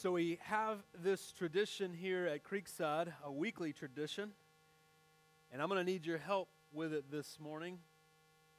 [0.00, 4.30] So we have this tradition here at Creekside, a weekly tradition,
[5.52, 7.80] and I'm going to need your help with it this morning.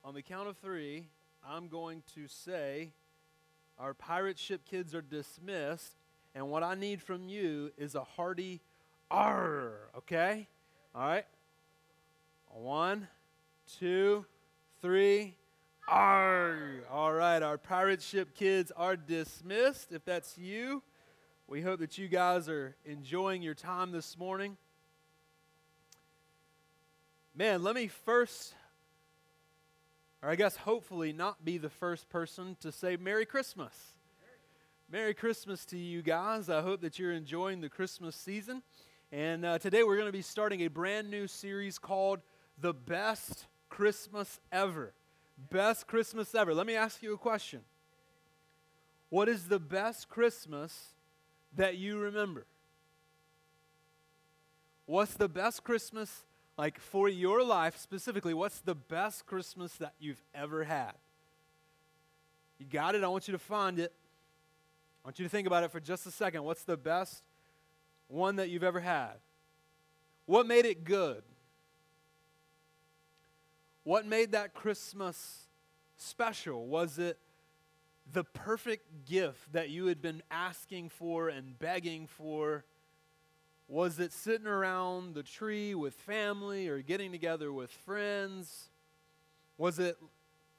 [0.03, 1.07] On the count of three,
[1.47, 2.91] I'm going to say,
[3.77, 5.93] Our pirate ship kids are dismissed,
[6.35, 8.59] and what I need from you is a hearty
[9.09, 10.45] R, okay?
[10.93, 11.25] All right?
[12.49, 13.07] One,
[13.79, 14.25] two,
[14.81, 15.35] three.
[15.87, 16.81] R.
[16.91, 19.93] All right, our pirate ship kids are dismissed.
[19.93, 20.83] If that's you,
[21.49, 24.55] we hope that you guys are enjoying your time this morning.
[27.35, 28.53] Man, let me first,
[30.21, 33.73] or I guess hopefully not be the first person to say Merry Christmas.
[34.91, 36.51] Merry Christmas to you guys.
[36.51, 38.61] I hope that you're enjoying the Christmas season.
[39.11, 42.19] And uh, today we're going to be starting a brand new series called
[42.61, 44.93] The Best Christmas Ever.
[45.49, 46.53] Best Christmas ever.
[46.53, 47.61] Let me ask you a question.
[49.09, 50.93] What is the best Christmas
[51.55, 52.45] that you remember?
[54.85, 56.25] What's the best Christmas,
[56.57, 60.93] like for your life specifically, what's the best Christmas that you've ever had?
[62.57, 63.03] You got it?
[63.03, 63.93] I want you to find it.
[65.03, 66.43] I want you to think about it for just a second.
[66.43, 67.23] What's the best
[68.07, 69.13] one that you've ever had?
[70.25, 71.23] What made it good?
[73.83, 75.47] What made that Christmas
[75.97, 76.67] special?
[76.67, 77.17] Was it
[78.11, 82.65] the perfect gift that you had been asking for and begging for?
[83.67, 88.69] Was it sitting around the tree with family or getting together with friends?
[89.57, 89.97] Was it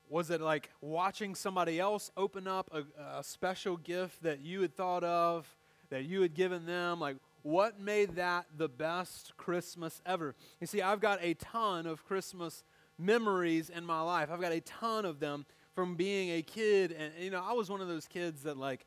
[0.08, 4.74] was it like watching somebody else open up a, a special gift that you had
[4.74, 5.48] thought of,
[5.88, 6.98] that you had given them?
[6.98, 10.34] Like, what made that the best Christmas ever?
[10.60, 12.64] You see, I've got a ton of Christmas
[12.98, 14.30] memories in my life.
[14.32, 15.46] I've got a ton of them
[15.80, 16.92] from being a kid.
[16.92, 18.84] And, you know, I was one of those kids that, like,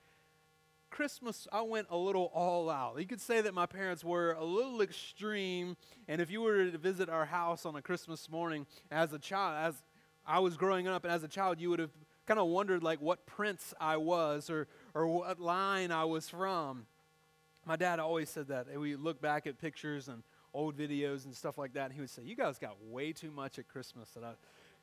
[0.91, 2.99] Christmas, I went a little all out.
[2.99, 5.75] You could say that my parents were a little extreme.
[6.07, 9.73] And if you were to visit our house on a Christmas morning as a child,
[9.73, 9.81] as
[10.23, 11.89] I was growing up and as a child, you would have
[12.27, 16.85] kind of wondered, like, what prince I was or, or what line I was from.
[17.65, 18.67] My dad always said that.
[18.79, 20.21] We look back at pictures and
[20.53, 21.85] old videos and stuff like that.
[21.85, 24.15] And he would say, You guys got way too much at Christmas.
[24.15, 24.33] And I,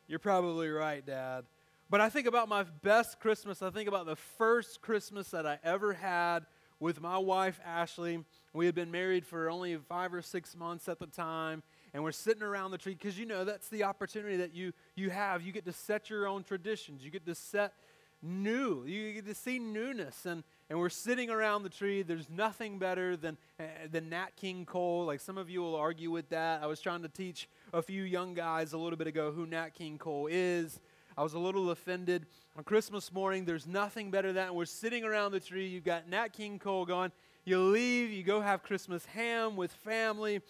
[0.09, 1.44] you're probably right, Dad.
[1.91, 3.62] But I think about my best Christmas.
[3.62, 6.47] I think about the first Christmas that I ever had
[6.78, 8.25] with my wife, Ashley.
[8.53, 11.65] We had been married for only five or six months at the time.
[11.93, 15.11] And we're sitting around the tree because you know that's the opportunity that you, you
[15.11, 15.43] have.
[15.43, 17.75] You get to set your own traditions, you get to set
[18.23, 20.27] new, you get to see newness.
[20.27, 22.03] And, and we're sitting around the tree.
[22.03, 25.06] There's nothing better than, uh, than Nat King Cole.
[25.06, 26.62] Like some of you will argue with that.
[26.62, 29.71] I was trying to teach a few young guys a little bit ago who Nat
[29.71, 30.79] King Cole is.
[31.20, 32.25] I was a little offended.
[32.56, 34.54] On Christmas morning, there's nothing better than.
[34.54, 35.69] We're sitting around the tree.
[35.69, 37.12] You've got Nat King Cole going.
[37.44, 40.41] You leave, you go have Christmas ham with family.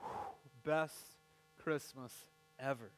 [0.64, 0.96] Best
[1.62, 2.14] Christmas
[2.58, 2.90] ever.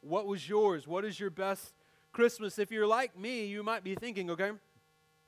[0.00, 0.86] What was yours?
[0.86, 1.74] What is your best
[2.12, 2.60] Christmas?
[2.60, 4.52] If you're like me, you might be thinking, okay,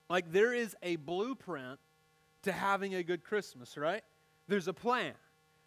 [0.09, 1.81] like there is a blueprint
[2.43, 4.05] to having a good Christmas, right?
[4.47, 5.15] There's a plan.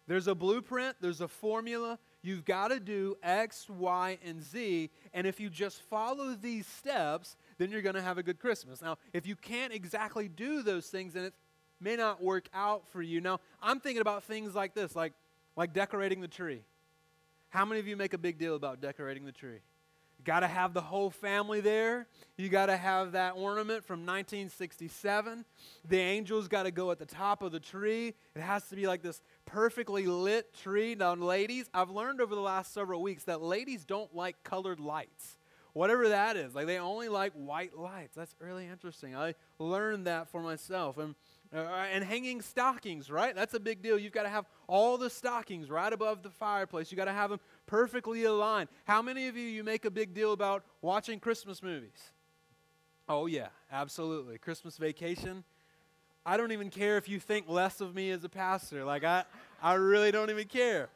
[0.06, 1.98] There's a blueprint, there's a formula.
[2.22, 4.90] You've got to do X, Y, and Z.
[5.12, 8.80] And if you just follow these steps, then you're going to have a good Christmas.
[8.80, 11.34] Now, if you can't exactly do those things, then it
[11.80, 13.20] may not work out for you.
[13.20, 15.12] Now, I'm thinking about things like this, like,
[15.56, 16.62] like decorating the tree.
[17.50, 19.58] How many of you make a big deal about decorating the tree?
[20.24, 22.06] Got to have the whole family there.
[22.36, 25.44] You got to have that ornament from 1967.
[25.88, 28.14] The angels got to go at the top of the tree.
[28.34, 30.94] It has to be like this perfectly lit tree.
[30.94, 35.38] Now, ladies, I've learned over the last several weeks that ladies don't like colored lights.
[35.72, 38.14] Whatever that is, like they only like white lights.
[38.14, 39.16] That's really interesting.
[39.16, 40.98] I learned that for myself.
[40.98, 41.14] And
[41.54, 41.58] uh,
[41.92, 43.34] and hanging stockings, right?
[43.34, 43.98] That's a big deal.
[43.98, 46.90] You've got to have all the stockings right above the fireplace.
[46.90, 48.68] You've got to have them perfectly aligned.
[48.84, 52.12] How many of you you make a big deal about watching Christmas movies?
[53.08, 54.38] Oh yeah, absolutely.
[54.38, 55.44] Christmas vacation.
[56.24, 58.84] I don't even care if you think less of me as a pastor.
[58.84, 59.24] Like I
[59.60, 60.88] I really don't even care.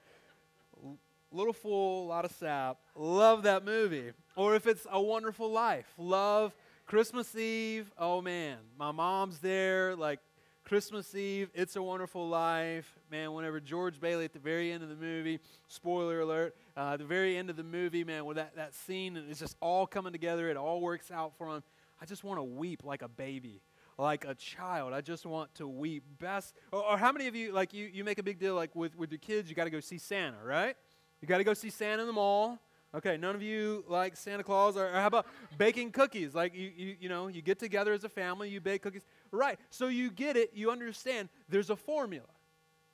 [1.32, 2.78] Little fool, a lot of sap.
[2.94, 4.12] Love that movie.
[4.36, 5.86] Or if it's A Wonderful Life.
[5.98, 6.54] Love
[6.86, 7.90] Christmas Eve.
[7.98, 10.20] Oh man, my mom's there like
[10.64, 12.95] Christmas Eve, It's a Wonderful Life.
[13.10, 15.38] Man, whenever George Bailey at the very end of the movie,
[15.68, 19.38] spoiler alert, uh, the very end of the movie, man, with that, that scene, it's
[19.38, 20.50] just all coming together.
[20.50, 21.62] It all works out for him.
[22.00, 23.62] I just want to weep like a baby,
[23.96, 24.92] like a child.
[24.92, 26.02] I just want to weep.
[26.18, 28.74] Best, or, or how many of you, like, you, you make a big deal, like,
[28.74, 30.76] with, with your kids, you got to go see Santa, right?
[31.20, 32.58] You got to go see Santa in the mall.
[32.94, 35.26] Okay, none of you like Santa Claus, or, or how about
[35.58, 36.34] baking cookies?
[36.34, 39.02] Like you, you, you know, you get together as a family, you bake cookies.
[39.30, 39.58] Right.
[39.68, 42.28] So you get it, you understand there's a formula,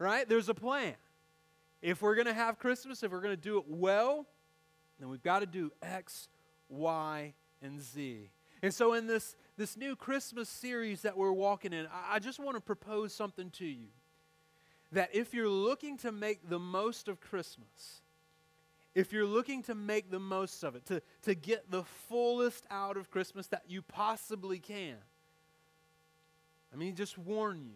[0.03, 0.29] right?
[0.29, 0.95] There's a plan.
[1.81, 4.27] If we're going to have Christmas, if we're going to do it well,
[4.99, 6.29] then we've got to do X,
[6.69, 8.31] Y, and Z.
[8.63, 12.39] And so in this, this new Christmas series that we're walking in, I, I just
[12.39, 13.89] want to propose something to you.
[14.93, 18.03] That if you're looking to make the most of Christmas,
[18.95, 22.97] if you're looking to make the most of it, to, to get the fullest out
[22.97, 24.97] of Christmas that you possibly can,
[26.73, 27.75] I mean, just warn you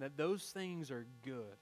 [0.00, 1.56] that those things are good.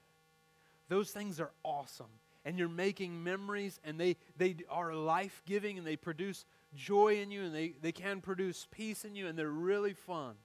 [0.87, 2.07] Those things are awesome.
[2.45, 6.45] And you're making memories, and they, they are life giving, and they produce
[6.75, 10.35] joy in you, and they, they can produce peace in you, and they're really fun.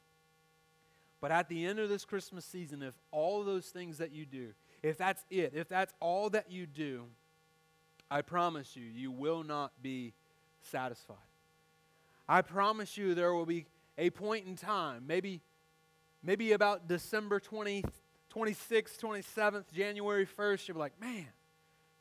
[1.21, 4.49] But at the end of this Christmas season, if all those things that you do,
[4.83, 7.05] if that's it, if that's all that you do,
[8.11, 10.13] I promise you, you will not be
[10.61, 11.17] satisfied.
[12.29, 15.41] I promise you, there will be a point in time, maybe,
[16.25, 17.85] maybe about December 20,
[18.35, 21.27] 26th, 27th, January 1st, you'll be like, man,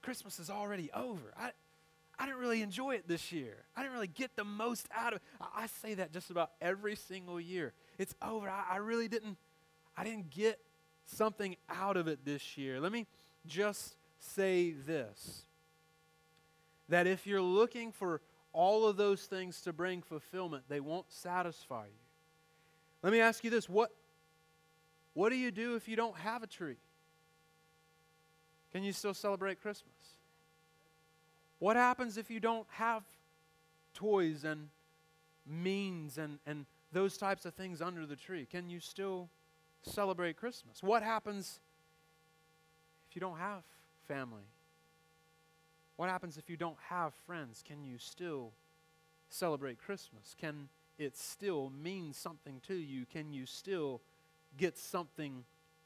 [0.01, 1.33] Christmas is already over.
[1.37, 1.51] I,
[2.17, 3.57] I didn't really enjoy it this year.
[3.75, 5.23] I didn't really get the most out of it.
[5.41, 7.73] I, I say that just about every single year.
[7.97, 8.49] It's over.
[8.49, 9.37] I, I really didn't,
[9.97, 10.59] I didn't get
[11.05, 12.79] something out of it this year.
[12.79, 13.07] Let me
[13.45, 15.45] just say this
[16.89, 18.21] that if you're looking for
[18.51, 22.03] all of those things to bring fulfillment, they won't satisfy you.
[23.01, 23.91] Let me ask you this what,
[25.13, 26.77] what do you do if you don't have a tree?
[28.71, 29.93] Can you still celebrate Christmas?
[31.59, 33.03] What happens if you don't have
[33.93, 34.69] toys and
[35.45, 38.47] means and, and those types of things under the tree?
[38.49, 39.29] Can you still
[39.83, 40.81] celebrate Christmas?
[40.81, 41.59] What happens
[43.09, 43.63] if you don't have
[44.07, 44.43] family?
[45.95, 47.63] What happens if you don't have friends?
[47.65, 48.51] Can you still
[49.29, 50.35] celebrate Christmas?
[50.39, 53.05] Can it still mean something to you?
[53.05, 54.01] Can you still
[54.57, 55.43] get something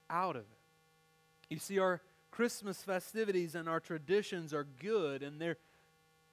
[0.09, 0.57] out of it?
[1.49, 5.57] You see, our Christmas festivities and our traditions are good and they're,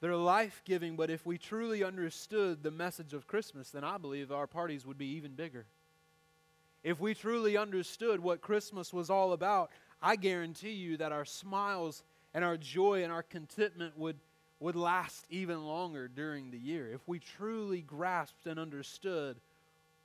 [0.01, 4.31] they're life giving, but if we truly understood the message of Christmas, then I believe
[4.31, 5.67] our parties would be even bigger.
[6.83, 9.71] If we truly understood what Christmas was all about,
[10.03, 12.03] I guarantee you that our smiles
[12.35, 14.19] and our joy and our contentment would,
[14.61, 19.39] would last even longer during the year if we truly grasped and understood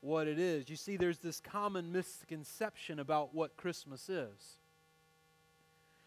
[0.01, 0.69] what it is.
[0.69, 4.57] You see, there's this common misconception about what Christmas is.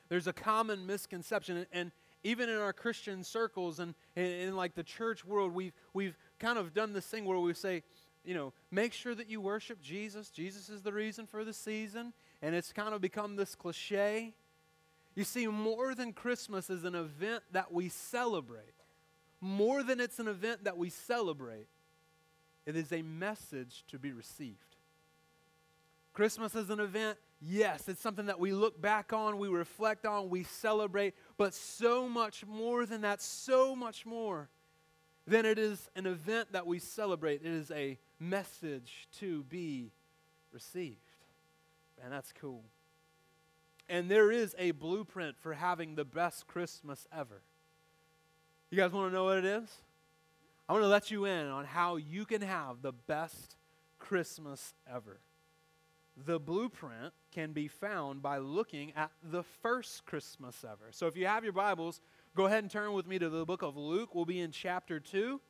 [0.09, 1.93] There's a common misconception, and, and
[2.25, 6.75] even in our Christian circles and in, like the church world, we've, we've kind of
[6.75, 7.83] done this thing where we say,
[8.25, 10.31] you know, make sure that you worship Jesus.
[10.31, 12.13] Jesus is the reason for the season.
[12.41, 14.35] And it's kind of become this cliche.
[15.15, 18.75] You see, more than Christmas is an event that we celebrate,
[19.41, 21.67] more than it's an event that we celebrate,
[22.67, 24.77] it is a message to be received.
[26.13, 30.29] Christmas is an event, yes, it's something that we look back on, we reflect on,
[30.29, 34.49] we celebrate, but so much more than that, so much more
[35.27, 37.43] than it is an event that we celebrate.
[37.43, 39.93] It is a message to be
[40.53, 40.99] received.
[42.03, 42.63] And that's cool.
[43.89, 47.43] And there is a blueprint for having the best Christmas ever.
[48.71, 49.71] You guys want to know what it is?
[50.73, 53.57] I want to let you in on how you can have the best
[53.99, 55.21] Christmas ever.
[56.17, 60.87] The blueprint can be found by looking at the first Christmas ever.
[60.91, 62.01] So if you have your Bibles,
[62.35, 64.15] go ahead and turn with me to the book of Luke.
[64.15, 65.43] We'll be in chapter 2.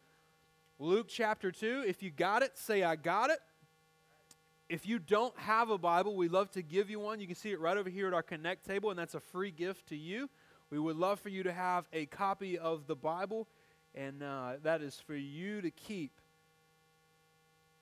[0.80, 1.84] Luke chapter 2.
[1.86, 3.38] If you got it, say, I got it.
[4.68, 7.20] If you don't have a Bible, we'd love to give you one.
[7.20, 9.52] You can see it right over here at our Connect table, and that's a free
[9.52, 10.28] gift to you.
[10.68, 13.46] We would love for you to have a copy of the Bible,
[13.94, 16.12] and uh, that is for you to keep.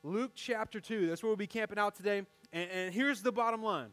[0.03, 2.23] Luke chapter 2, that's where we'll be camping out today.
[2.53, 3.91] And, and here's the bottom line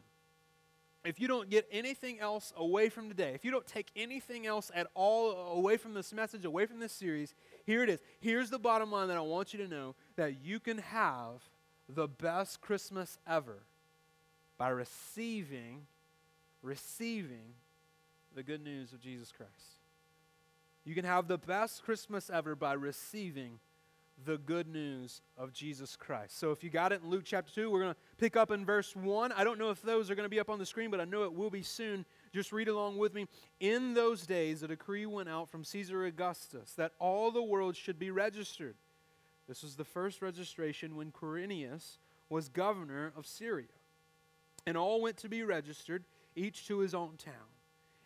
[1.04, 4.70] if you don't get anything else away from today, if you don't take anything else
[4.74, 7.34] at all away from this message, away from this series,
[7.64, 8.00] here it is.
[8.20, 11.48] Here's the bottom line that I want you to know that you can have
[11.88, 13.62] the best Christmas ever
[14.58, 15.86] by receiving,
[16.62, 17.54] receiving
[18.34, 19.77] the good news of Jesus Christ.
[20.88, 23.58] You can have the best Christmas ever by receiving
[24.24, 26.38] the good news of Jesus Christ.
[26.38, 28.64] So if you got it in Luke chapter 2, we're going to pick up in
[28.64, 29.32] verse 1.
[29.32, 31.04] I don't know if those are going to be up on the screen, but I
[31.04, 32.06] know it will be soon.
[32.32, 33.26] Just read along with me.
[33.60, 37.98] In those days, a decree went out from Caesar Augustus that all the world should
[37.98, 38.74] be registered.
[39.46, 41.98] This was the first registration when Quirinius
[42.30, 43.66] was governor of Syria.
[44.66, 46.04] And all went to be registered,
[46.34, 47.34] each to his own town.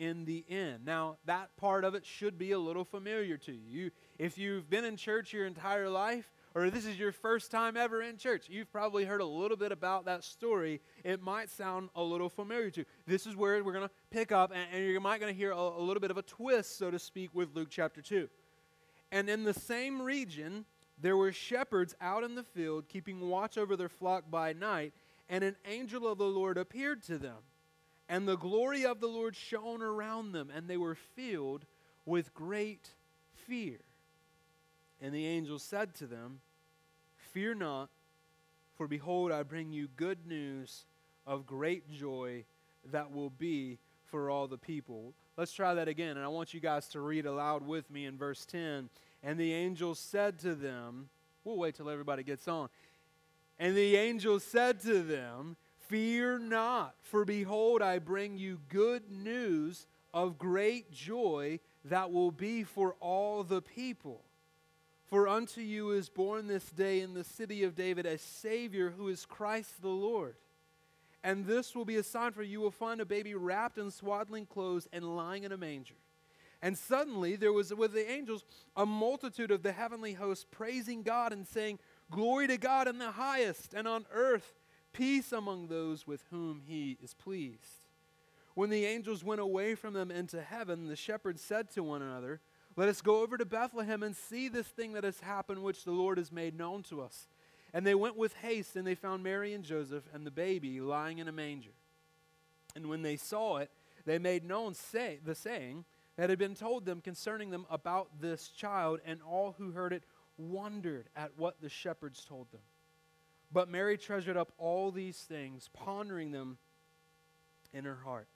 [0.00, 0.86] in the end.
[0.86, 3.90] Now, that part of it should be a little familiar to you.
[4.18, 8.02] If you've been in church your entire life, or this is your first time ever
[8.02, 10.80] in church, you've probably heard a little bit about that story.
[11.04, 12.86] It might sound a little familiar to you.
[13.06, 15.52] This is where we're going to pick up, and, and you might going to hear
[15.52, 18.26] a, a little bit of a twist, so to speak, with Luke chapter 2.
[19.12, 20.64] And in the same region,
[20.98, 24.94] there were shepherds out in the field, keeping watch over their flock by night,
[25.28, 27.36] and an angel of the Lord appeared to them.
[28.10, 31.64] And the glory of the Lord shone around them, and they were filled
[32.04, 32.88] with great
[33.32, 33.78] fear.
[35.00, 36.40] And the angel said to them,
[37.32, 37.88] Fear not,
[38.76, 40.86] for behold, I bring you good news
[41.24, 42.44] of great joy
[42.90, 43.78] that will be
[44.10, 45.14] for all the people.
[45.36, 48.18] Let's try that again, and I want you guys to read aloud with me in
[48.18, 48.90] verse 10.
[49.22, 51.10] And the angel said to them,
[51.44, 52.70] We'll wait till everybody gets on.
[53.60, 55.56] And the angel said to them,
[55.90, 62.62] Fear not, for behold, I bring you good news of great joy that will be
[62.62, 64.22] for all the people.
[65.06, 69.08] For unto you is born this day in the city of David a Savior who
[69.08, 70.36] is Christ the Lord.
[71.24, 72.52] And this will be a sign for you.
[72.52, 75.96] You will find a baby wrapped in swaddling clothes and lying in a manger.
[76.62, 78.44] And suddenly there was with the angels
[78.76, 81.80] a multitude of the heavenly hosts praising God and saying,
[82.12, 84.54] Glory to God in the highest, and on earth
[84.92, 87.86] peace among those with whom he is pleased.
[88.54, 92.40] When the angels went away from them into heaven, the shepherds said to one another,
[92.76, 95.90] let us go over to Bethlehem and see this thing that has happened, which the
[95.90, 97.28] Lord has made known to us.
[97.72, 101.18] And they went with haste, and they found Mary and Joseph and the baby lying
[101.18, 101.72] in a manger.
[102.74, 103.70] And when they saw it,
[104.06, 105.84] they made known say, the saying
[106.16, 110.04] that had been told them concerning them about this child, and all who heard it
[110.38, 112.60] wondered at what the shepherds told them.
[113.52, 116.58] But Mary treasured up all these things, pondering them
[117.72, 118.28] in her heart.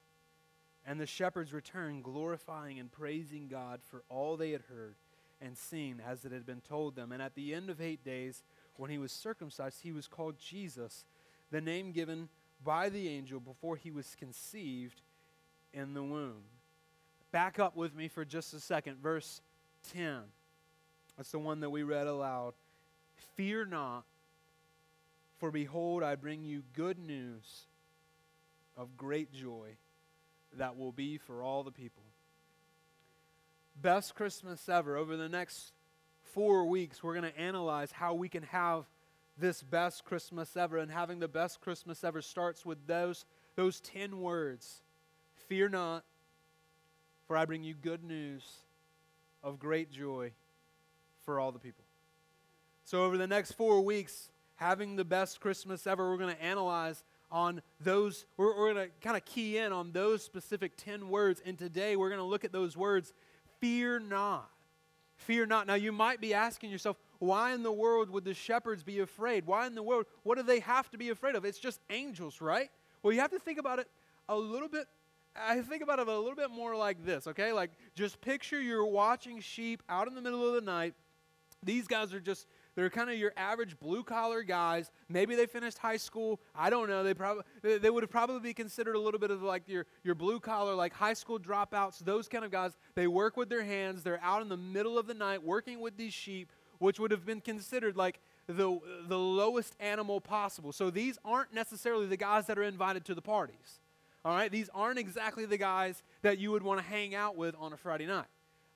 [0.86, 4.96] And the shepherds returned, glorifying and praising God for all they had heard
[5.40, 7.12] and seen as it had been told them.
[7.12, 8.42] And at the end of eight days,
[8.76, 11.04] when he was circumcised, he was called Jesus,
[11.50, 12.28] the name given
[12.62, 15.00] by the angel before he was conceived
[15.72, 16.42] in the womb.
[17.30, 18.98] Back up with me for just a second.
[19.02, 19.40] Verse
[19.92, 20.20] 10.
[21.16, 22.54] That's the one that we read aloud.
[23.36, 24.04] Fear not,
[25.44, 27.66] for behold, I bring you good news
[28.78, 29.76] of great joy
[30.56, 32.02] that will be for all the people.
[33.76, 34.96] Best Christmas ever.
[34.96, 35.72] Over the next
[36.32, 38.86] four weeks, we're going to analyze how we can have
[39.36, 40.78] this best Christmas ever.
[40.78, 44.80] And having the best Christmas ever starts with those, those 10 words
[45.48, 46.04] Fear not,
[47.26, 48.42] for I bring you good news
[49.42, 50.32] of great joy
[51.26, 51.84] for all the people.
[52.86, 57.04] So, over the next four weeks, having the best Christmas ever, we're going to analyze
[57.30, 61.42] on those, we're, we're going to kind of key in on those specific 10 words.
[61.44, 63.12] And today we're going to look at those words
[63.60, 64.50] fear not.
[65.16, 65.66] Fear not.
[65.66, 69.46] Now you might be asking yourself, why in the world would the shepherds be afraid?
[69.46, 70.06] Why in the world?
[70.22, 71.44] What do they have to be afraid of?
[71.44, 72.70] It's just angels, right?
[73.02, 73.88] Well, you have to think about it
[74.28, 74.86] a little bit.
[75.36, 77.52] I think about it a little bit more like this, okay?
[77.52, 80.94] Like just picture you're watching sheep out in the middle of the night.
[81.62, 84.90] These guys are just they're kind of your average blue collar guys.
[85.08, 86.40] Maybe they finished high school.
[86.54, 87.04] I don't know.
[87.04, 90.14] They probably they would have probably be considered a little bit of like your your
[90.14, 92.04] blue collar like high school dropouts.
[92.04, 92.72] Those kind of guys.
[92.94, 94.02] They work with their hands.
[94.02, 97.24] They're out in the middle of the night working with these sheep, which would have
[97.24, 100.72] been considered like the the lowest animal possible.
[100.72, 103.80] So these aren't necessarily the guys that are invited to the parties.
[104.24, 107.54] All right, these aren't exactly the guys that you would want to hang out with
[107.58, 108.24] on a Friday night.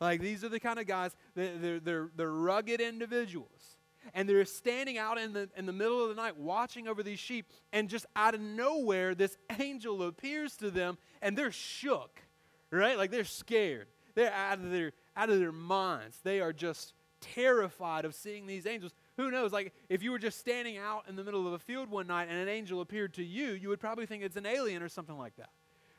[0.01, 3.78] Like these are the kind of guys that they're, they're, they're rugged individuals
[4.15, 7.19] and they're standing out in the, in the middle of the night watching over these
[7.19, 12.23] sheep, and just out of nowhere, this angel appears to them, and they're shook,
[12.71, 12.97] right?
[12.97, 13.89] Like they're scared.
[14.15, 16.19] They're out of their, out of their minds.
[16.23, 18.93] They are just terrified of seeing these angels.
[19.17, 19.53] Who knows?
[19.53, 22.29] Like, if you were just standing out in the middle of a field one night
[22.29, 25.17] and an angel appeared to you, you would probably think it's an alien or something
[25.17, 25.51] like that.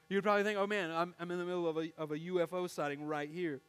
[0.09, 2.17] You would probably think, oh man, I'm, I'm in the middle of a, of a
[2.17, 3.61] UFO sighting right here.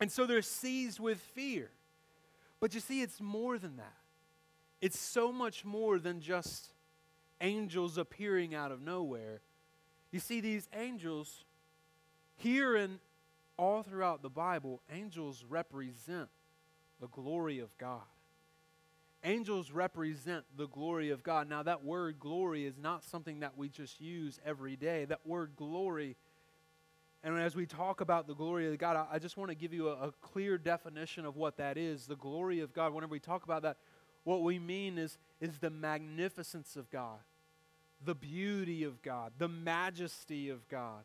[0.00, 1.70] And so they're seized with fear.
[2.64, 3.98] But you see, it's more than that.
[4.80, 6.72] It's so much more than just
[7.42, 9.42] angels appearing out of nowhere.
[10.10, 11.44] You see, these angels,
[12.36, 13.00] here and
[13.58, 16.30] all throughout the Bible, angels represent
[17.02, 18.00] the glory of God.
[19.24, 21.50] Angels represent the glory of God.
[21.50, 25.04] Now, that word glory is not something that we just use every day.
[25.04, 26.16] That word glory,
[27.24, 29.88] and as we talk about the glory of God, I, just want to give you
[29.88, 32.06] a, a clear definition of what that is.
[32.06, 33.78] The glory of God, whenever we talk about that,
[34.24, 37.18] what we mean is, is the magnificence of God,
[38.04, 41.02] the beauty of God, the majesty of God.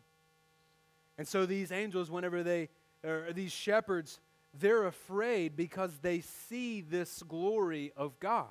[1.17, 2.67] And so these angels, whenever they,
[3.01, 4.19] or these shepherds,
[4.53, 8.47] they're afraid because they see this glory of God.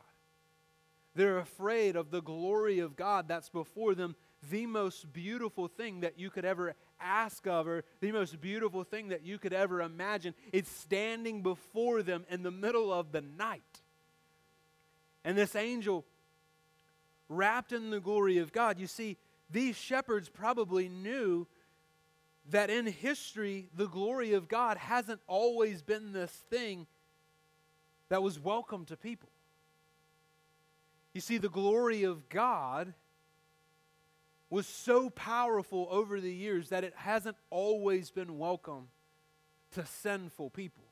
[1.15, 4.17] They're afraid of the glory of God that's before them,
[4.51, 9.09] the most beautiful thing that you could ever ask of, her, the most beautiful thing
[9.09, 10.35] that you could ever imagine.
[10.53, 13.63] It's standing before them in the middle of the night.
[15.25, 16.05] And this angel,
[17.29, 19.17] wrapped in the glory of God, you see,
[19.51, 21.47] these shepherds probably knew
[22.51, 26.87] that in history, the glory of God hasn't always been this thing
[28.09, 29.29] that was welcome to people.
[31.13, 32.95] You see, the glory of God
[34.51, 38.89] was so powerful over the years that it hasn't always been welcome
[39.73, 40.85] to sinful people.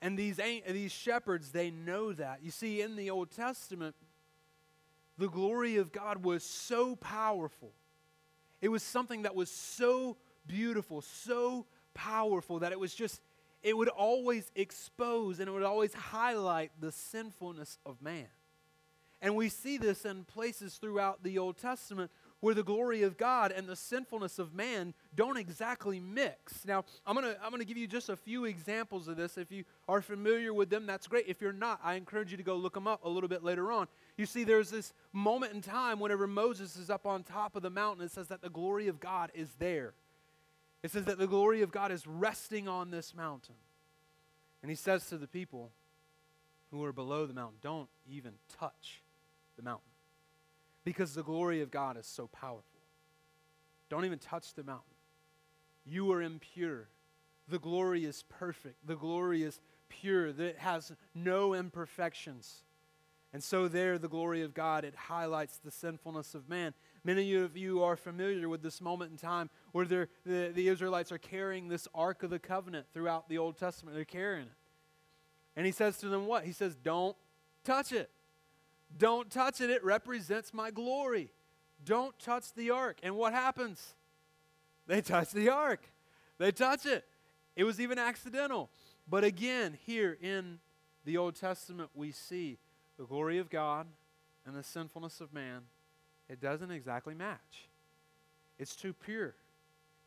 [0.00, 2.40] And these, these shepherds, they know that.
[2.42, 3.96] You see, in the Old Testament,
[5.18, 7.72] the glory of God was so powerful.
[8.62, 13.20] It was something that was so beautiful, so powerful that it was just,
[13.62, 18.28] it would always expose and it would always highlight the sinfulness of man.
[19.20, 23.52] And we see this in places throughout the Old Testament where the glory of God
[23.52, 26.64] and the sinfulness of man don't exactly mix.
[26.64, 29.36] Now, I'm going to I'm going to give you just a few examples of this.
[29.36, 31.24] If you are familiar with them, that's great.
[31.26, 33.72] If you're not, I encourage you to go look them up a little bit later
[33.72, 33.88] on.
[34.16, 37.70] You see there's this moment in time whenever Moses is up on top of the
[37.70, 39.94] mountain it says that the glory of God is there.
[40.82, 43.56] It says that the glory of God is resting on this mountain.
[44.62, 45.70] And he says to the people
[46.70, 49.02] who are below the mountain, don't even touch
[49.56, 49.87] the mountain
[50.88, 52.80] because the glory of God is so powerful.
[53.90, 54.94] Don't even touch the mountain.
[55.84, 56.88] You are impure.
[57.46, 58.86] The glory is perfect.
[58.86, 60.28] The glory is pure.
[60.28, 62.62] It has no imperfections.
[63.34, 66.72] And so, there, the glory of God, it highlights the sinfulness of man.
[67.04, 71.18] Many of you are familiar with this moment in time where the, the Israelites are
[71.18, 73.94] carrying this Ark of the Covenant throughout the Old Testament.
[73.94, 74.56] They're carrying it.
[75.54, 76.44] And he says to them, What?
[76.44, 77.14] He says, Don't
[77.62, 78.08] touch it.
[78.96, 79.70] Don't touch it.
[79.70, 81.30] It represents my glory.
[81.84, 82.98] Don't touch the ark.
[83.02, 83.94] And what happens?
[84.86, 85.80] They touch the ark.
[86.38, 87.04] They touch it.
[87.54, 88.70] It was even accidental.
[89.08, 90.58] But again, here in
[91.04, 92.58] the Old Testament, we see
[92.98, 93.86] the glory of God
[94.46, 95.62] and the sinfulness of man
[96.28, 97.68] it doesn't exactly match.
[98.58, 99.34] It's too pure,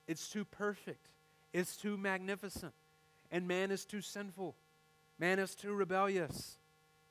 [0.07, 1.07] it's too perfect,
[1.53, 2.73] it's too magnificent.
[3.31, 4.55] And man is too sinful,
[5.17, 6.57] man is too rebellious.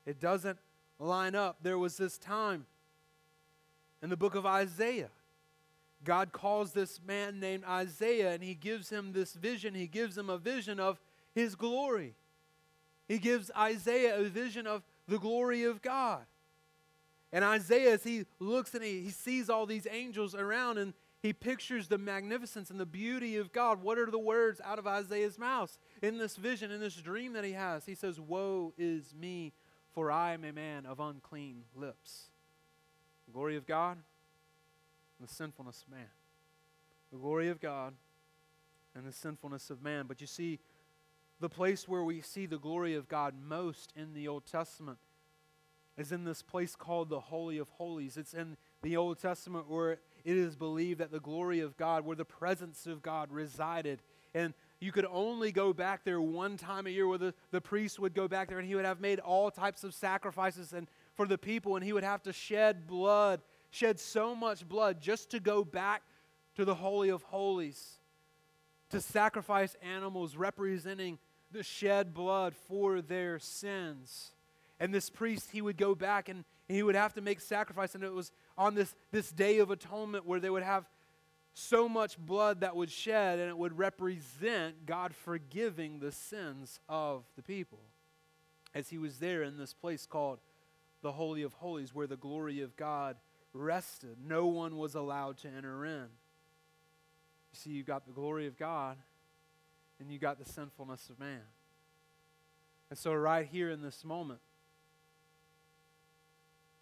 [0.07, 0.59] It doesn't
[1.01, 1.57] line up.
[1.63, 2.67] There was this time
[4.03, 5.11] in the book of Isaiah.
[6.05, 9.75] God calls this man named Isaiah and he gives him this vision.
[9.75, 11.01] He gives him a vision of
[11.35, 12.15] his glory.
[13.09, 16.21] He gives Isaiah a vision of the glory of God.
[17.33, 21.33] And Isaiah, as he looks and he, he sees all these angels around and he
[21.33, 23.83] pictures the magnificence and the beauty of God.
[23.83, 27.45] What are the words out of Isaiah's mouth in this vision, in this dream that
[27.45, 27.85] he has?
[27.85, 29.53] He says, Woe is me,
[29.95, 32.31] for I am a man of unclean lips.
[33.27, 33.99] The glory of God
[35.19, 36.09] and the sinfulness of man.
[37.13, 37.95] The glory of God
[38.95, 40.07] and the sinfulness of man.
[40.07, 40.59] But you see,
[41.41, 44.99] the place where we see the glory of God most in the Old Testament
[45.97, 48.17] is in this place called the Holy of Holies.
[48.17, 50.01] It's in the Old Testament where it
[50.37, 54.01] is believed that the glory of God, where the presence of God resided.
[54.35, 57.99] And you could only go back there one time a year where the, the priest
[57.99, 61.27] would go back there and he would have made all types of sacrifices and for
[61.27, 65.41] the people and he would have to shed blood, shed so much blood just to
[65.41, 66.03] go back
[66.57, 68.01] to the Holy of Holies
[68.91, 71.19] to sacrifice animals representing
[71.53, 74.33] the shed blood for their sins.
[74.79, 77.95] And this priest, he would go back and he would have to make sacrifice.
[77.95, 80.87] And it was on this, this day of atonement where they would have
[81.55, 87.25] so much blood that would shed, and it would represent God forgiving the sins of
[87.37, 87.81] the people.
[88.75, 90.39] As he was there in this place called
[91.03, 93.17] the Holy of Holies, where the glory of God
[93.53, 96.07] rested, no one was allowed to enter in.
[97.53, 98.97] You see, you've got the glory of God,
[99.99, 101.43] and you got the sinfulness of man.
[102.91, 104.41] And so, right here in this moment,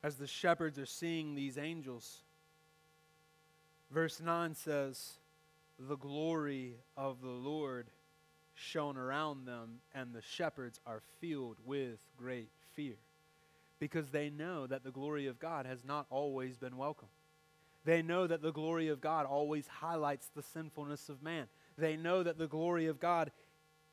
[0.02, 2.22] as the shepherds are seeing these angels.
[3.90, 5.14] Verse 9 says,
[5.78, 7.88] The glory of the Lord
[8.54, 12.96] shone around them, and the shepherds are filled with great fear.
[13.80, 17.08] because they know that the glory of God has not always been welcome.
[17.84, 21.46] They know that the glory of God always highlights the sinfulness of man.
[21.76, 23.30] They know that the glory of God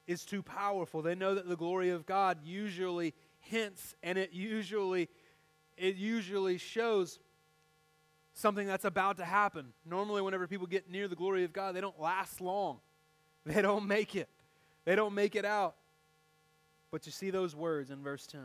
[0.08, 1.03] is too powerful.
[1.03, 5.08] They know that the glory of God usually hints and it usually
[5.77, 7.19] it usually shows
[8.36, 9.74] something that's about to happen.
[9.86, 12.80] Normally whenever people get near the glory of God, they don't last long.
[13.48, 14.28] They don't make it.
[14.86, 15.76] They don't make it out.
[16.89, 18.41] But you see those words in verse 10.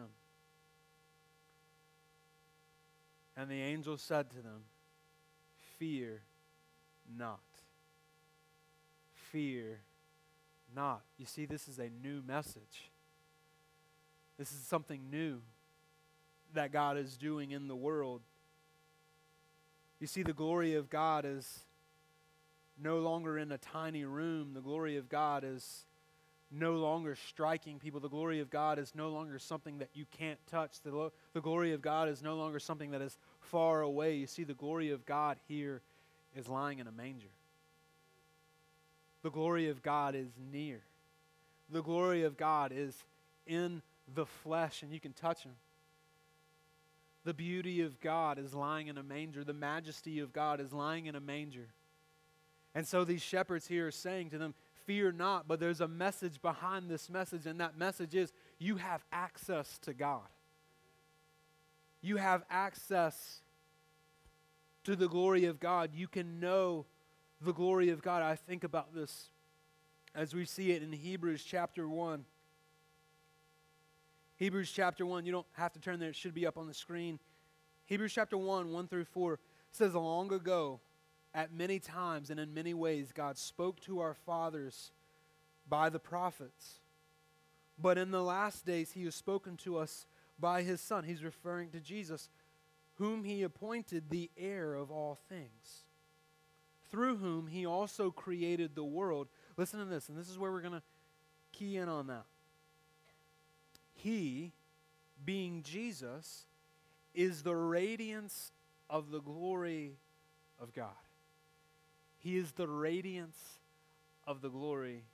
[3.35, 4.65] And the angel said to them,
[5.79, 6.21] Fear
[7.17, 7.41] not.
[9.33, 9.81] Fear
[10.77, 11.01] not.
[11.17, 12.91] You see, this is a new message.
[14.37, 15.41] This is something new
[16.53, 18.21] that God is doing in the world.
[20.01, 21.61] You see, the glory of God is
[22.83, 24.55] no longer in a tiny room.
[24.55, 25.85] The glory of God is
[26.51, 28.01] no longer striking people.
[28.01, 30.81] The glory of God is no longer something that you can't touch.
[30.83, 34.15] The, lo- the glory of God is no longer something that is far away.
[34.15, 35.83] You see, the glory of God here
[36.35, 37.29] is lying in a manger.
[39.23, 40.81] The glory of God is near.
[41.69, 42.97] The glory of God is
[43.47, 43.83] in
[44.15, 45.53] the flesh, and you can touch him.
[47.25, 49.45] The beauty of God is lying in a manger.
[49.45, 51.69] The majesty of God is lying in a manger.
[52.75, 54.55] And so these shepherds here are saying to them,
[54.87, 59.05] Fear not, but there's a message behind this message, and that message is you have
[59.13, 60.27] access to God.
[62.01, 63.43] You have access
[64.85, 65.91] to the glory of God.
[65.95, 66.87] You can know
[67.41, 68.23] the glory of God.
[68.23, 69.29] I think about this
[70.15, 72.25] as we see it in Hebrews chapter 1.
[74.41, 76.73] Hebrews chapter 1, you don't have to turn there, it should be up on the
[76.73, 77.19] screen.
[77.85, 79.39] Hebrews chapter 1, 1 through 4
[79.71, 80.81] says, Long ago,
[81.35, 84.93] at many times and in many ways, God spoke to our fathers
[85.69, 86.81] by the prophets.
[87.79, 90.07] But in the last days, He has spoken to us
[90.39, 91.05] by His Son.
[91.05, 92.31] He's referring to Jesus,
[92.95, 95.85] whom He appointed the heir of all things,
[96.91, 99.29] through whom He also created the world.
[99.59, 100.83] Listen to this, and this is where we're going to
[101.53, 102.25] key in on that.
[104.03, 104.53] He,
[105.25, 106.47] being Jesus,
[107.15, 108.53] is the radiance
[108.89, 109.97] of the glory
[110.59, 110.89] of God.
[112.19, 113.39] He is the radiance
[114.27, 115.05] of the glory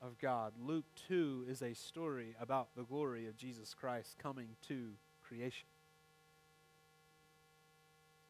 [0.00, 0.52] of God.
[0.58, 5.66] Luke 2 is a story about the glory of Jesus Christ coming to creation.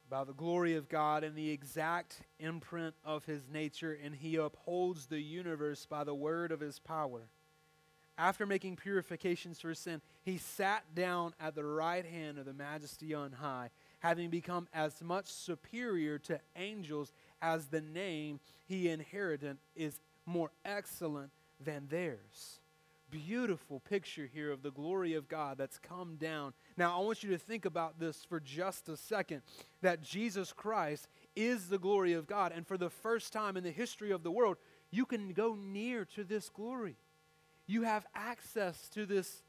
[0.08, 5.06] About the glory of God and the exact imprint of his nature, and he upholds
[5.06, 7.28] the universe by the word of his power
[8.18, 13.12] after making purifications for sin, he sat down at the right hand of the majesty
[13.14, 20.00] on high, having become as much superior to angels as the name he inherited is
[20.24, 22.60] more excellent than theirs.
[23.10, 26.54] Beautiful picture here of the glory of God that's come down.
[26.76, 29.42] Now, I want you to think about this for just a second
[29.80, 32.52] that Jesus Christ is the glory of God.
[32.52, 34.56] And for the first time in the history of the world,
[34.90, 36.96] you can go near to this glory.
[37.66, 39.42] You have access to this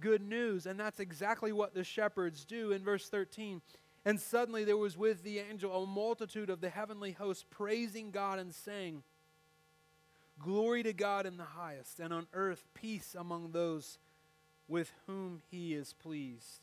[0.00, 0.66] good news.
[0.66, 3.60] And that's exactly what the shepherds do in verse 13.
[4.04, 8.38] And suddenly there was with the angel a multitude of the heavenly host praising God
[8.38, 9.02] and saying,
[10.38, 13.98] Glory to God in the highest, and on earth peace among those
[14.68, 16.60] with whom he is pleased.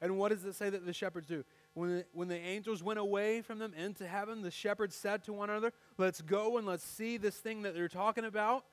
[0.00, 1.44] And what does it say that the shepherds do?
[1.74, 5.32] When the, when the angels went away from them into heaven, the shepherds said to
[5.32, 8.64] one another, Let's go and let's see this thing that they're talking about.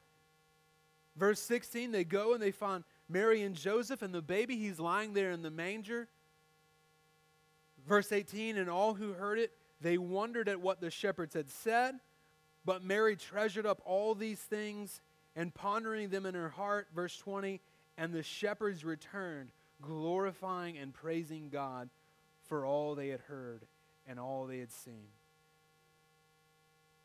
[1.15, 4.57] Verse 16, they go and they find Mary and Joseph and the baby.
[4.57, 6.07] He's lying there in the manger.
[7.87, 11.95] Verse 18, and all who heard it, they wondered at what the shepherds had said.
[12.65, 15.01] But Mary treasured up all these things
[15.35, 16.87] and pondering them in her heart.
[16.95, 17.61] Verse 20,
[17.97, 19.51] and the shepherds returned,
[19.81, 21.89] glorifying and praising God
[22.47, 23.61] for all they had heard
[24.07, 25.07] and all they had seen.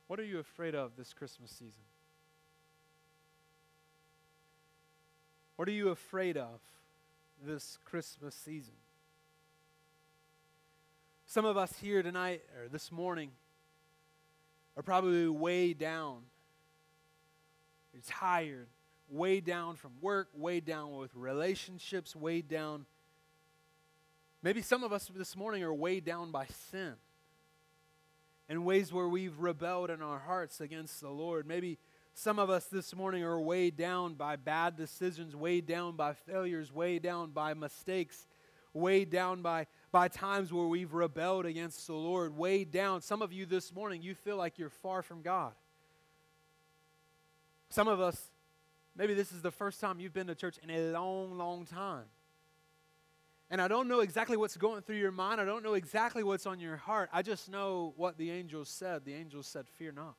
[0.06, 1.84] What are you afraid of this Christmas season?
[5.60, 6.58] What are you afraid of
[7.44, 8.72] this Christmas season?
[11.26, 13.32] Some of us here tonight or this morning
[14.74, 16.20] are probably way down.
[17.92, 18.68] You're tired,
[19.10, 22.86] way down from work, way down with relationships, way down.
[24.42, 26.94] Maybe some of us this morning are way down by sin
[28.48, 31.46] in ways where we've rebelled in our hearts against the Lord.
[31.46, 31.76] Maybe
[32.20, 36.70] some of us this morning are weighed down by bad decisions, weighed down by failures,
[36.70, 38.26] weighed down by mistakes,
[38.74, 43.00] weighed down by, by times where we've rebelled against the Lord, weighed down.
[43.00, 45.52] Some of you this morning, you feel like you're far from God.
[47.70, 48.30] Some of us,
[48.94, 52.04] maybe this is the first time you've been to church in a long, long time.
[53.48, 55.40] And I don't know exactly what's going through your mind.
[55.40, 57.08] I don't know exactly what's on your heart.
[57.14, 59.06] I just know what the angels said.
[59.06, 60.16] The angels said, Fear not.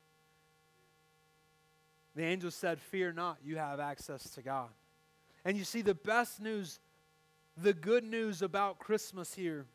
[2.16, 4.70] The angels said, Fear not, you have access to God.
[5.46, 6.80] And you see, the best news,
[7.58, 9.66] the good news about Christmas here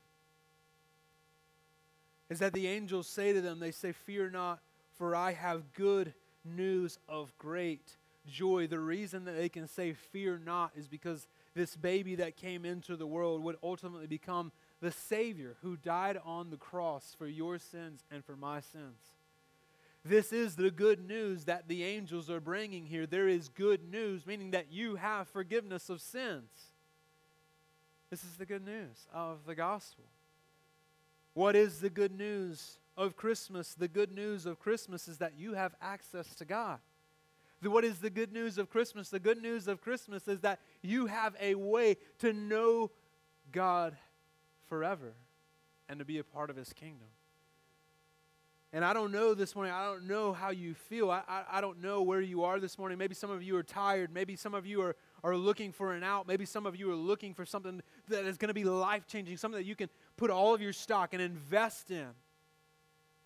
[2.29, 4.61] is that the angels say to them, They say, Fear not,
[4.99, 7.97] for I have good news of great
[8.27, 8.67] joy.
[8.67, 12.97] The reason that they can say, Fear not, is because this baby that came into
[12.97, 18.05] the world would ultimately become the Savior who died on the cross for your sins
[18.11, 19.16] and for my sins.
[20.09, 23.07] This is the good news that the angels are bringing here.
[23.07, 26.49] There is good news, meaning that you have forgiveness of sins.
[28.09, 30.05] This is the good news of the gospel.
[31.35, 33.75] What is the good news of Christmas?
[33.75, 36.79] The good news of Christmas is that you have access to God.
[37.61, 39.09] What is the good news of Christmas?
[39.09, 42.93] The good news of Christmas is that you have a way to know
[43.51, 43.97] God
[44.69, 45.15] forever
[45.89, 47.09] and to be a part of His kingdom.
[48.77, 51.11] And I don't know this morning, I don't know how you feel.
[51.11, 52.99] I, I, I, don't know where you are this morning.
[52.99, 54.13] Maybe some of you are tired.
[54.13, 56.29] Maybe some of you are, are looking for an out.
[56.29, 59.39] Maybe some of you are looking for something that is going to be life changing,
[59.39, 62.09] something that you can put all of your stock and invest in.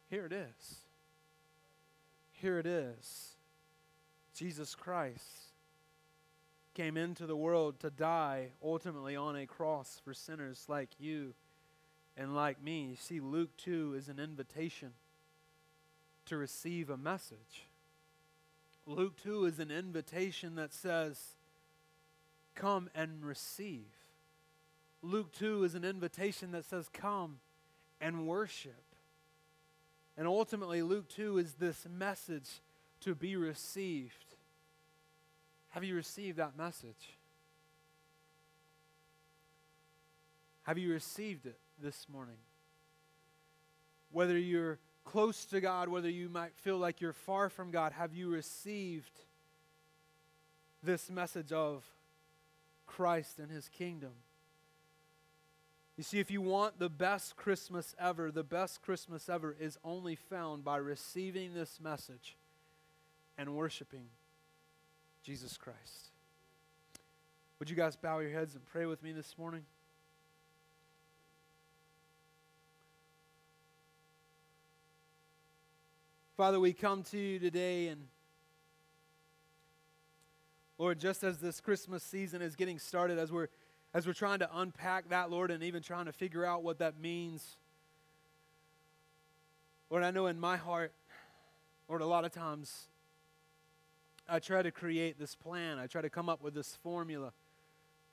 [0.09, 0.77] Here it is.
[2.31, 3.31] Here it is.
[4.37, 5.27] Jesus Christ
[6.75, 11.35] came into the world to die ultimately on a cross for sinners like you
[12.17, 12.91] and like me.
[12.91, 14.93] You see, Luke 2 is an invitation
[16.31, 17.67] to receive a message.
[18.87, 21.35] Luke 2 is an invitation that says,
[22.55, 23.91] Come and receive.
[25.03, 27.41] Luke 2 is an invitation that says, Come
[28.01, 28.85] and worship.
[30.17, 32.61] And ultimately, Luke 2 is this message
[33.01, 34.37] to be received.
[35.71, 37.17] Have you received that message?
[40.63, 42.39] Have you received it this morning?
[44.13, 48.15] Whether you're close to God, whether you might feel like you're far from God, have
[48.15, 49.21] you received
[50.83, 51.85] this message of
[52.87, 54.13] Christ and his kingdom?
[55.97, 60.15] You see, if you want the best Christmas ever, the best Christmas ever is only
[60.17, 62.37] found by receiving this message
[63.37, 64.07] and worshiping
[65.23, 66.11] Jesus Christ.
[67.59, 69.65] Would you guys bow your heads and pray with me this morning?
[76.41, 78.01] Father, we come to you today and
[80.79, 83.49] Lord, just as this Christmas season is getting started, as we're
[83.93, 86.99] as we're trying to unpack that, Lord, and even trying to figure out what that
[86.99, 87.59] means.
[89.91, 90.95] Lord, I know in my heart,
[91.91, 92.89] Lord, a lot of times
[94.27, 95.79] I try to create this plan.
[95.79, 97.35] I try to come up with this formula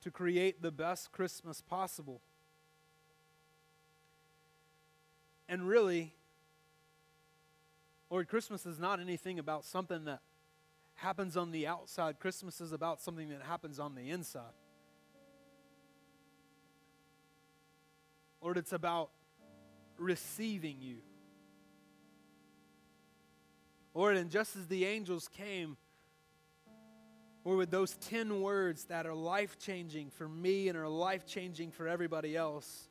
[0.01, 2.19] to create the best Christmas possible.
[5.47, 6.13] And really,
[8.09, 10.19] Lord, Christmas is not anything about something that
[10.95, 12.19] happens on the outside.
[12.19, 14.43] Christmas is about something that happens on the inside.
[18.41, 19.09] Lord, it's about
[19.97, 20.97] receiving you.
[23.93, 25.75] Lord, and just as the angels came
[27.43, 31.71] or with those 10 words that are life changing for me and are life changing
[31.71, 32.89] for everybody else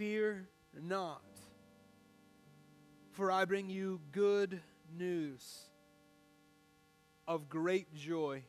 [0.00, 0.48] Fear
[0.80, 1.20] not,
[3.12, 4.60] for I bring you good
[4.96, 5.60] news
[7.26, 8.42] of great joy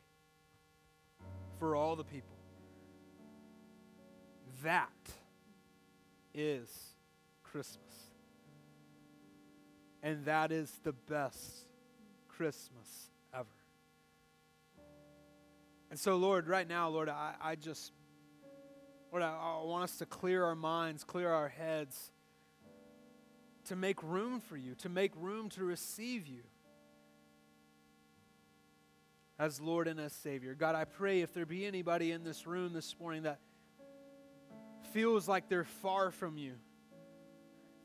[1.58, 2.36] for all the people.
[4.62, 4.88] That
[6.34, 6.68] is
[7.42, 7.78] Christmas.
[10.02, 11.66] And that is the best
[12.28, 13.46] Christmas ever.
[15.90, 17.92] And so, Lord, right now, Lord, I, I just,
[19.12, 22.10] Lord, I, I want us to clear our minds, clear our heads,
[23.66, 26.42] to make room for you, to make room to receive you
[29.38, 30.54] as Lord and as Savior.
[30.54, 33.40] God, I pray if there be anybody in this room this morning that
[34.92, 36.54] feels like they're far from you,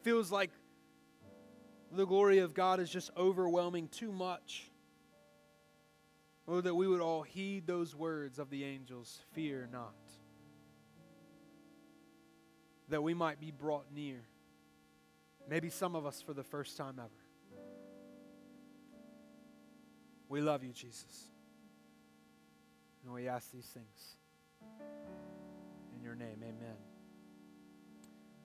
[0.03, 0.51] feels like
[1.91, 4.69] the glory of God is just overwhelming too much.
[6.47, 9.95] Oh, that we would all heed those words of the angels fear not.
[12.89, 14.21] That we might be brought near.
[15.49, 17.09] Maybe some of us for the first time ever.
[20.29, 21.29] We love you, Jesus.
[23.03, 24.17] And we ask these things.
[25.95, 26.96] In your name, amen.